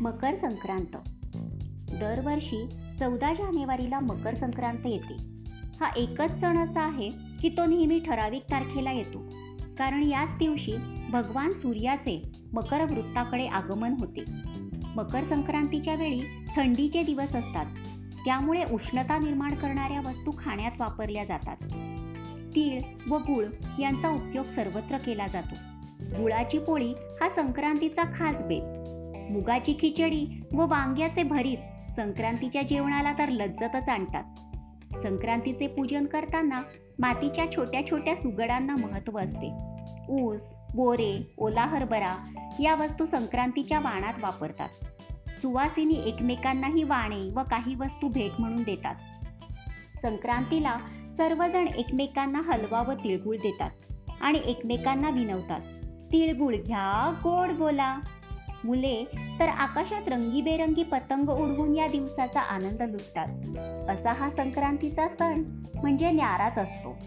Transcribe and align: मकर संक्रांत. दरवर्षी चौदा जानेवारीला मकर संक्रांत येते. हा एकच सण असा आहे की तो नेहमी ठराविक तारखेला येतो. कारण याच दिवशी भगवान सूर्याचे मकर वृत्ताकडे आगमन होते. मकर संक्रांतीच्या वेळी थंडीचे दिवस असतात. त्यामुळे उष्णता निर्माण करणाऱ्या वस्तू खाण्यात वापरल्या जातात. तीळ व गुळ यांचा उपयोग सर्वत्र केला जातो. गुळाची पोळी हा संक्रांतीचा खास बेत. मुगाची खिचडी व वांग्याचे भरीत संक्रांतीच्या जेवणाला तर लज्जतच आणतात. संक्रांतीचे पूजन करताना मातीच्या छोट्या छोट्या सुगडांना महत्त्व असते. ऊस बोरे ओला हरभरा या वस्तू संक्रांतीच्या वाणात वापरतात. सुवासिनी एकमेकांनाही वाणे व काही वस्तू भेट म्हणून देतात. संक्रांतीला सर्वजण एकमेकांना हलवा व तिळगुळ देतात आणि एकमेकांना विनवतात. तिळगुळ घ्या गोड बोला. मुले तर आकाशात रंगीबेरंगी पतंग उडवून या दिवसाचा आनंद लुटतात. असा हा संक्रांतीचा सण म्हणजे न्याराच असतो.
मकर 0.00 0.36
संक्रांत. 0.36 0.96
दरवर्षी 1.92 2.68
चौदा 3.00 3.34
जानेवारीला 3.34 4.00
मकर 4.00 4.34
संक्रांत 4.34 4.86
येते. 4.86 5.16
हा 5.80 5.90
एकच 5.96 6.40
सण 6.40 6.58
असा 6.58 6.80
आहे 6.80 7.10
की 7.10 7.48
तो 7.48 7.64
नेहमी 7.64 8.00
ठराविक 8.06 8.42
तारखेला 8.42 8.92
येतो. 8.92 9.18
कारण 9.78 10.02
याच 10.02 10.38
दिवशी 10.38 10.72
भगवान 11.10 11.50
सूर्याचे 11.50 12.22
मकर 12.52 12.82
वृत्ताकडे 12.82 13.46
आगमन 13.46 13.94
होते. 14.00 14.24
मकर 14.96 15.24
संक्रांतीच्या 15.24 15.94
वेळी 15.94 16.20
थंडीचे 16.56 17.02
दिवस 17.02 17.34
असतात. 17.34 17.66
त्यामुळे 18.24 18.64
उष्णता 18.72 19.18
निर्माण 19.18 19.54
करणाऱ्या 19.54 20.00
वस्तू 20.00 20.30
खाण्यात 20.38 20.72
वापरल्या 20.80 21.24
जातात. 21.24 21.56
तीळ 22.54 22.80
व 23.10 23.18
गुळ 23.18 23.44
यांचा 23.78 24.08
उपयोग 24.08 24.44
सर्वत्र 24.44 24.98
केला 24.98 25.26
जातो. 25.26 25.54
गुळाची 26.22 26.58
पोळी 26.58 26.90
हा 26.90 27.30
संक्रांतीचा 27.30 28.02
खास 28.02 28.42
बेत. 28.42 28.97
मुगाची 29.30 29.72
खिचडी 29.80 30.42
व 30.54 30.66
वांग्याचे 30.66 31.22
भरीत 31.22 31.58
संक्रांतीच्या 31.96 32.62
जेवणाला 32.62 33.12
तर 33.12 33.28
लज्जतच 33.28 33.88
आणतात. 33.88 34.24
संक्रांतीचे 35.02 35.66
पूजन 35.66 36.06
करताना 36.06 36.62
मातीच्या 36.98 37.52
छोट्या 37.56 37.90
छोट्या 37.90 38.14
सुगडांना 38.14 38.74
महत्त्व 38.78 39.18
असते. 39.18 39.52
ऊस 40.08 40.50
बोरे 40.74 41.34
ओला 41.38 41.64
हरभरा 41.66 42.16
या 42.60 42.74
वस्तू 42.74 43.06
संक्रांतीच्या 43.06 43.78
वाणात 43.78 44.14
वापरतात. 44.22 44.68
सुवासिनी 45.12 45.94
एकमेकांनाही 46.06 46.82
वाणे 46.82 47.30
व 47.30 47.42
काही 47.50 47.74
वस्तू 47.74 48.08
भेट 48.08 48.30
म्हणून 48.38 48.62
देतात. 48.62 48.94
संक्रांतीला 50.02 50.76
सर्वजण 51.16 51.66
एकमेकांना 51.68 52.40
हलवा 52.40 52.82
व 52.82 52.92
तिळगुळ 52.92 53.36
देतात 53.36 53.70
आणि 54.20 54.40
एकमेकांना 54.46 55.10
विनवतात. 55.10 55.60
तिळगुळ 56.12 56.54
घ्या 56.66 57.14
गोड 57.22 57.48
बोला. 57.48 57.96
मुले 58.64 59.04
तर 59.40 59.48
आकाशात 59.48 60.08
रंगीबेरंगी 60.08 60.82
पतंग 60.82 61.28
उडवून 61.28 61.74
या 61.74 61.86
दिवसाचा 61.86 62.40
आनंद 62.40 62.82
लुटतात. 62.82 63.28
असा 63.90 64.12
हा 64.12 64.30
संक्रांतीचा 64.30 65.08
सण 65.08 65.42
म्हणजे 65.74 66.10
न्याराच 66.10 66.58
असतो. 66.58 66.98